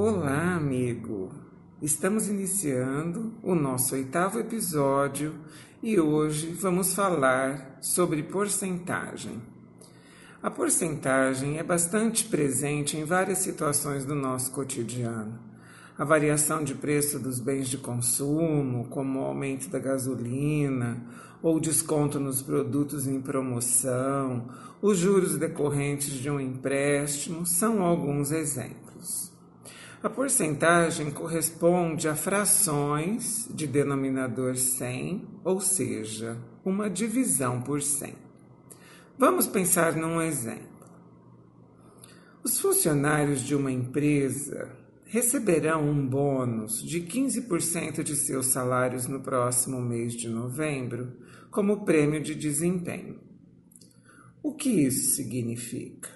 Olá, 0.00 0.54
amigo! 0.54 1.28
Estamos 1.82 2.28
iniciando 2.28 3.34
o 3.42 3.52
nosso 3.52 3.96
oitavo 3.96 4.38
episódio 4.38 5.34
e 5.82 5.98
hoje 5.98 6.52
vamos 6.52 6.94
falar 6.94 7.78
sobre 7.82 8.22
porcentagem. 8.22 9.42
A 10.40 10.48
porcentagem 10.52 11.58
é 11.58 11.64
bastante 11.64 12.26
presente 12.26 12.96
em 12.96 13.02
várias 13.02 13.38
situações 13.38 14.04
do 14.04 14.14
nosso 14.14 14.52
cotidiano. 14.52 15.36
A 15.98 16.04
variação 16.04 16.62
de 16.62 16.76
preço 16.76 17.18
dos 17.18 17.40
bens 17.40 17.68
de 17.68 17.78
consumo, 17.78 18.86
como 18.90 19.18
o 19.18 19.24
aumento 19.24 19.68
da 19.68 19.80
gasolina, 19.80 21.04
ou 21.42 21.58
desconto 21.58 22.20
nos 22.20 22.40
produtos 22.40 23.08
em 23.08 23.20
promoção, 23.20 24.48
os 24.80 24.96
juros 24.96 25.36
decorrentes 25.36 26.12
de 26.12 26.30
um 26.30 26.38
empréstimo 26.38 27.44
são 27.44 27.82
alguns 27.82 28.30
exemplos. 28.30 28.87
A 30.00 30.08
porcentagem 30.08 31.10
corresponde 31.10 32.06
a 32.06 32.14
frações 32.14 33.48
de 33.52 33.66
denominador 33.66 34.56
100, 34.56 35.26
ou 35.42 35.60
seja, 35.60 36.38
uma 36.64 36.88
divisão 36.88 37.60
por 37.60 37.82
100. 37.82 38.14
Vamos 39.18 39.48
pensar 39.48 39.96
num 39.96 40.22
exemplo. 40.22 40.86
Os 42.44 42.60
funcionários 42.60 43.40
de 43.40 43.56
uma 43.56 43.72
empresa 43.72 44.70
receberão 45.04 45.90
um 45.90 46.06
bônus 46.06 46.80
de 46.80 47.00
15% 47.00 48.04
de 48.04 48.14
seus 48.14 48.46
salários 48.46 49.08
no 49.08 49.20
próximo 49.20 49.80
mês 49.80 50.14
de 50.14 50.28
novembro 50.28 51.12
como 51.50 51.84
prêmio 51.84 52.22
de 52.22 52.36
desempenho. 52.36 53.18
O 54.40 54.54
que 54.54 54.68
isso 54.68 55.16
significa? 55.16 56.08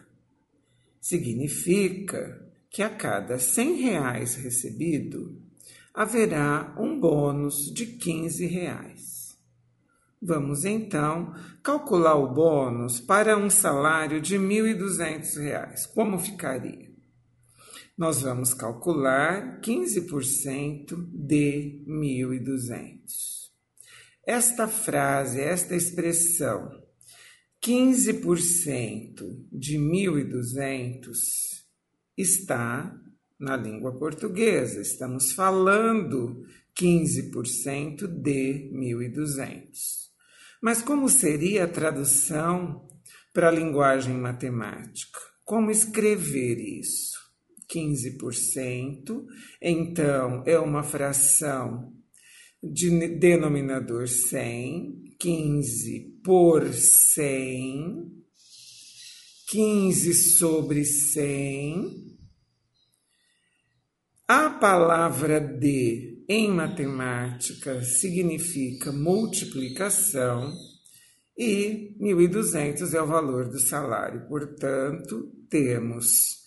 Significa 1.01 2.42
que 2.73 2.83
a 2.83 2.91
cada 2.91 3.39
100 3.39 3.83
reais 3.83 4.35
recebido 4.35 5.41
haverá 5.93 6.75
um 6.79 6.99
bônus 6.99 7.73
de 7.73 7.87
15 7.87 8.47
reais. 8.47 9.37
Vamos 10.21 10.65
então 10.65 11.35
calcular 11.63 12.17
o 12.17 12.33
bônus 12.33 13.01
para 13.01 13.37
um 13.37 13.51
salário 13.51 14.21
de 14.21 14.37
R$ 14.37 14.45
1.200. 14.45 15.93
Como 15.95 16.19
ficaria? 16.19 16.93
nós 17.97 18.23
vamos 18.23 18.55
calcular 18.55 19.61
15% 19.61 21.09
de 21.13 21.85
1.200. 21.87 22.99
Esta 24.27 24.67
frase, 24.67 25.41
esta 25.41 25.77
expressão, 25.77 26.71
15% 27.63 29.47
de 29.53 29.79
1.200, 29.79 31.52
está 32.17 32.95
na 33.39 33.57
língua 33.57 33.99
portuguesa. 33.99 34.81
Estamos 34.81 35.33
falando 35.33 36.45
15% 36.79 38.07
de 38.07 38.71
1.200. 38.73 40.03
Mas 40.61 40.81
como 40.81 41.09
seria 41.09 41.65
a 41.65 41.69
tradução 41.69 42.87
para 43.33 43.49
a 43.49 43.53
linguagem 43.53 44.15
matemática? 44.15 45.19
Como 45.45 45.71
escrever 45.71 46.59
isso? 46.59 47.21
15%, 47.73 49.25
então 49.61 50.43
é 50.47 50.59
uma 50.59 50.83
fração 50.83 51.93
de 52.63 52.91
denominador 53.09 54.07
100, 54.07 55.17
15 55.19 56.21
por 56.23 56.73
100, 56.73 58.13
15 59.53 60.15
sobre 60.15 60.83
100. 60.83 62.17
A 64.27 64.49
palavra 64.49 65.39
de 65.41 66.25
em 66.27 66.51
matemática 66.51 67.83
significa 67.83 68.91
multiplicação 68.91 70.55
e 71.37 71.95
1.200 72.01 72.95
é 72.95 73.03
o 73.03 73.07
valor 73.07 73.51
do 73.51 73.61
salário. 73.61 74.27
Portanto, 74.27 75.31
temos 75.51 76.47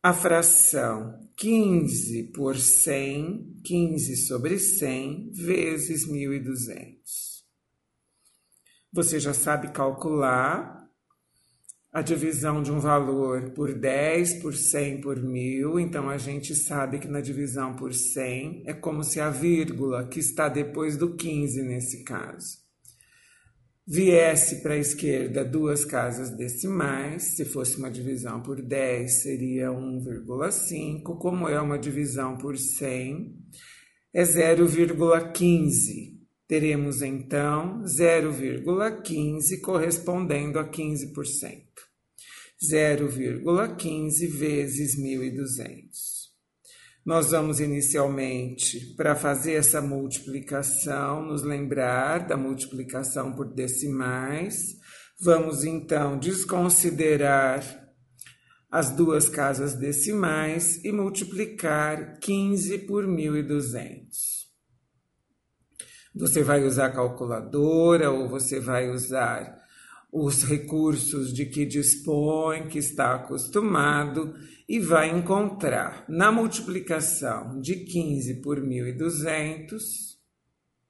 a 0.00 0.14
fração 0.14 1.28
15 1.36 2.30
por 2.32 2.56
100, 2.56 3.60
15 3.64 4.16
sobre 4.18 4.56
100, 4.60 5.32
vezes 5.32 6.06
1.200. 6.06 6.94
Você 8.92 9.18
já 9.18 9.34
sabe 9.34 9.72
calcular 9.72 10.85
a 11.96 12.02
divisão 12.02 12.62
de 12.62 12.70
um 12.70 12.78
valor 12.78 13.52
por 13.52 13.72
10, 13.72 14.34
por 14.42 14.54
100, 14.54 15.00
por 15.00 15.18
1000. 15.18 15.80
Então, 15.80 16.10
a 16.10 16.18
gente 16.18 16.54
sabe 16.54 16.98
que 16.98 17.08
na 17.08 17.22
divisão 17.22 17.74
por 17.74 17.94
100 17.94 18.64
é 18.66 18.74
como 18.74 19.02
se 19.02 19.18
a 19.18 19.30
vírgula 19.30 20.06
que 20.06 20.20
está 20.20 20.46
depois 20.50 20.98
do 20.98 21.16
15 21.16 21.62
nesse 21.62 22.04
caso 22.04 22.58
viesse 23.86 24.56
para 24.56 24.74
a 24.74 24.78
esquerda 24.78 25.42
duas 25.42 25.86
casas 25.86 26.28
decimais, 26.28 27.34
se 27.34 27.46
fosse 27.46 27.78
uma 27.78 27.90
divisão 27.90 28.42
por 28.42 28.60
10 28.60 29.22
seria 29.22 29.68
1,5, 29.70 31.16
como 31.16 31.48
é 31.48 31.58
uma 31.58 31.78
divisão 31.78 32.36
por 32.36 32.58
100, 32.58 33.34
é 34.12 34.22
0,15. 34.22 36.15
Teremos 36.48 37.02
então 37.02 37.82
0,15 37.82 39.60
correspondendo 39.60 40.60
a 40.60 40.64
15%. 40.64 41.66
0,15 42.62 44.28
vezes 44.28 44.96
1.200. 44.96 46.26
Nós 47.04 47.30
vamos 47.30 47.60
inicialmente, 47.60 48.94
para 48.96 49.14
fazer 49.14 49.54
essa 49.54 49.80
multiplicação, 49.80 51.22
nos 51.24 51.42
lembrar 51.42 52.26
da 52.26 52.36
multiplicação 52.36 53.32
por 53.32 53.52
decimais. 53.52 54.76
Vamos 55.20 55.64
então 55.64 56.18
desconsiderar 56.18 57.62
as 58.70 58.90
duas 58.90 59.28
casas 59.28 59.74
decimais 59.74 60.84
e 60.84 60.90
multiplicar 60.90 62.18
15 62.18 62.78
por 62.78 63.06
1.200. 63.06 64.35
Você 66.16 66.42
vai 66.42 66.64
usar 66.64 66.90
calculadora 66.90 68.10
ou 68.10 68.26
você 68.26 68.58
vai 68.58 68.88
usar 68.88 69.62
os 70.10 70.44
recursos 70.44 71.30
de 71.30 71.44
que 71.44 71.66
dispõe, 71.66 72.68
que 72.68 72.78
está 72.78 73.16
acostumado, 73.16 74.34
e 74.66 74.80
vai 74.80 75.10
encontrar 75.10 76.06
na 76.08 76.32
multiplicação 76.32 77.60
de 77.60 77.76
15 77.84 78.40
por 78.40 78.58
1.200, 78.58 80.16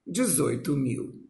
18 0.06 0.76
mil. 0.76 1.26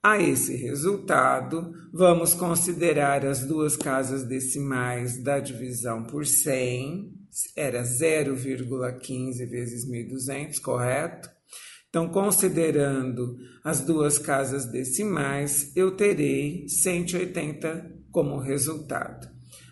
A 0.00 0.20
esse 0.20 0.54
resultado, 0.54 1.72
vamos 1.92 2.32
considerar 2.32 3.26
as 3.26 3.40
duas 3.42 3.76
casas 3.76 4.22
decimais 4.22 5.20
da 5.20 5.40
divisão 5.40 6.04
por 6.04 6.24
100, 6.24 7.12
era 7.56 7.82
0,15 7.82 9.48
vezes 9.48 9.84
1.200, 9.84 10.60
correto? 10.60 11.33
Então, 11.94 12.08
considerando 12.08 13.38
as 13.62 13.80
duas 13.82 14.18
casas 14.18 14.66
decimais, 14.66 15.70
eu 15.76 15.92
terei 15.96 16.68
180 16.68 17.88
como 18.10 18.40
resultado. 18.40 19.28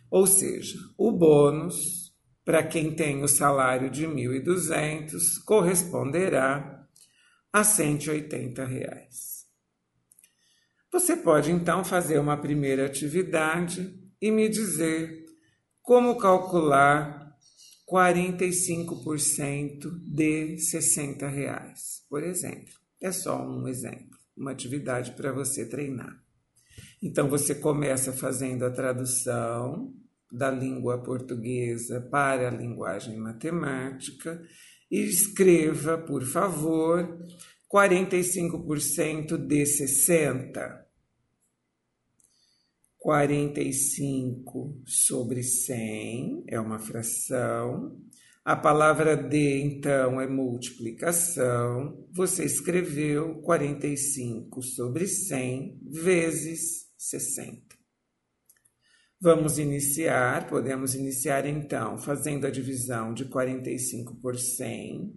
Ou 0.09 0.25
seja, 0.25 0.79
o 0.97 1.11
bônus 1.11 2.15
para 2.45 2.63
quem 2.63 2.95
tem 2.95 3.25
o 3.25 3.27
salário 3.27 3.91
de 3.91 4.07
1.200 4.07 5.43
corresponderá 5.45 6.87
a 7.53 7.65
180 7.65 8.65
reais. 8.67 9.45
Você 10.93 11.17
pode 11.17 11.51
então 11.51 11.85
fazer 11.85 12.21
uma 12.21 12.37
primeira 12.37 12.87
atividade 12.87 14.01
e 14.21 14.31
me 14.31 14.49
dizer 14.49 15.25
como 15.83 16.17
calcular 16.19 17.22
45% 17.93 19.91
de 20.03 20.57
60 20.57 21.29
reais, 21.29 22.03
por 22.09 22.23
exemplo. 22.23 22.73
É 22.99 23.13
só 23.13 23.47
um 23.47 23.69
exemplo, 23.69 24.17
uma 24.35 24.53
atividade 24.53 25.13
para 25.13 25.31
você 25.31 25.69
treinar. 25.69 26.19
Então 27.03 27.29
você 27.29 27.55
começa 27.55 28.11
fazendo 28.11 28.65
a 28.65 28.71
tradução 28.71 29.93
da 30.31 30.51
língua 30.51 31.03
portuguesa 31.03 32.01
para 32.01 32.49
a 32.49 32.51
linguagem 32.51 33.19
matemática 33.19 34.43
e 34.91 35.01
escreva, 35.01 35.99
por 35.99 36.25
favor, 36.25 37.19
45% 37.71 39.37
de 39.37 39.67
60. 39.67 40.82
45 43.03 44.81
sobre 44.87 45.43
100 45.43 46.45
é 46.47 46.61
uma 46.61 46.79
fração. 46.79 48.01
A 48.45 48.55
palavra 48.55 49.17
de, 49.17 49.61
então, 49.61 50.21
é 50.21 50.29
multiplicação. 50.29 52.07
Você 52.15 52.45
escreveu 52.45 53.41
45 53.43 54.63
sobre 54.63 55.09
100 55.09 55.81
vezes 55.91 56.87
60. 56.97 57.61
Vamos 59.21 59.59
iniciar, 59.59 60.49
podemos 60.49 60.95
iniciar 60.95 61.45
então 61.45 61.99
fazendo 61.99 62.47
a 62.47 62.51
divisão 62.51 63.13
de 63.13 63.25
45 63.25 64.15
por 64.23 64.39
100. 64.39 65.13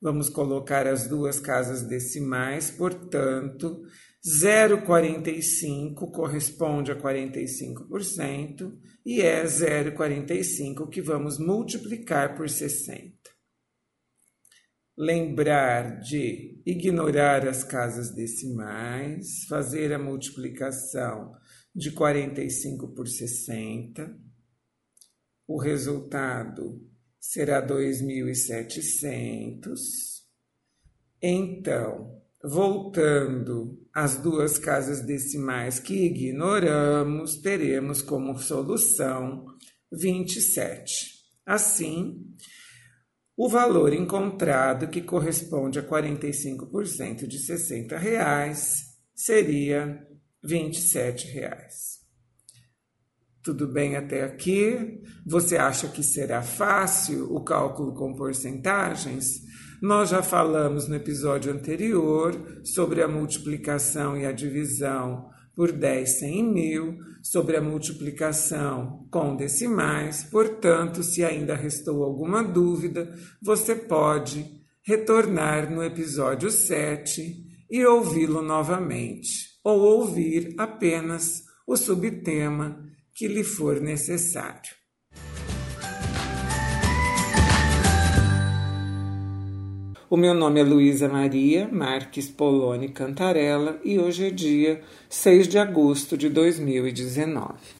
Vamos 0.00 0.28
colocar 0.28 0.86
as 0.86 1.08
duas 1.08 1.40
casas 1.40 1.82
decimais, 1.82 2.70
portanto, 2.70 3.82
0,45 4.24 6.12
corresponde 6.12 6.92
a 6.92 6.96
45% 6.96 8.78
e 9.04 9.20
é 9.22 9.42
0,45 9.44 10.88
que 10.90 11.00
vamos 11.00 11.38
multiplicar 11.38 12.36
por 12.36 12.48
60. 12.48 13.18
Lembrar 14.96 15.98
de 16.00 16.60
ignorar 16.66 17.46
as 17.48 17.64
casas 17.64 18.14
decimais, 18.14 19.44
fazer 19.48 19.92
a 19.94 19.98
multiplicação 19.98 21.32
de 21.74 21.90
45 21.90 22.88
por 22.88 23.08
60. 23.08 24.14
O 25.46 25.58
resultado 25.58 26.86
será 27.18 27.66
2.700. 27.66 29.78
Então, 31.22 32.19
voltando 32.42 33.78
às 33.94 34.16
duas 34.16 34.58
casas 34.58 35.04
decimais 35.04 35.78
que 35.78 36.06
ignoramos, 36.06 37.36
teremos 37.36 38.00
como 38.00 38.38
solução 38.38 39.46
27. 39.92 41.20
Assim, 41.44 42.24
o 43.36 43.48
valor 43.48 43.92
encontrado, 43.92 44.88
que 44.88 45.02
corresponde 45.02 45.78
a 45.78 45.82
45% 45.82 47.26
de 47.26 47.38
60 47.38 47.98
reais, 47.98 48.98
seria 49.14 50.06
27 50.42 51.26
reais. 51.28 52.00
Tudo 53.42 53.66
bem 53.66 53.96
até 53.96 54.22
aqui? 54.22 55.02
Você 55.26 55.56
acha 55.56 55.88
que 55.88 56.02
será 56.02 56.42
fácil 56.42 57.34
o 57.34 57.42
cálculo 57.42 57.94
com 57.94 58.14
porcentagens? 58.14 59.40
Nós 59.80 60.10
já 60.10 60.22
falamos 60.22 60.86
no 60.86 60.94
episódio 60.94 61.50
anterior 61.50 62.60
sobre 62.62 63.02
a 63.02 63.08
multiplicação 63.08 64.14
e 64.14 64.26
a 64.26 64.32
divisão 64.32 65.30
por 65.56 65.72
10 65.72 66.18
100 66.18 66.44
mil, 66.44 66.98
sobre 67.22 67.56
a 67.56 67.62
multiplicação 67.62 69.06
com 69.10 69.34
decimais. 69.34 70.22
Portanto, 70.24 71.02
se 71.02 71.24
ainda 71.24 71.54
restou 71.54 72.04
alguma 72.04 72.42
dúvida, 72.42 73.10
você 73.42 73.74
pode 73.74 74.44
retornar 74.82 75.72
no 75.72 75.82
episódio 75.82 76.50
7 76.50 77.46
e 77.70 77.86
ouvi-lo 77.86 78.42
novamente 78.42 79.30
ou 79.64 79.80
ouvir 79.80 80.54
apenas 80.58 81.42
o 81.66 81.74
subtema 81.74 82.84
que 83.14 83.26
lhe 83.26 83.44
for 83.44 83.80
necessário. 83.80 84.79
O 90.12 90.16
meu 90.16 90.34
nome 90.34 90.58
é 90.58 90.64
Luísa 90.64 91.08
Maria 91.08 91.68
Marques 91.70 92.26
Poloni 92.26 92.88
Cantarella 92.88 93.78
e 93.84 93.96
hoje 93.96 94.26
é 94.26 94.30
dia 94.30 94.82
6 95.08 95.46
de 95.46 95.56
agosto 95.56 96.18
de 96.18 96.28
2019. 96.28 97.60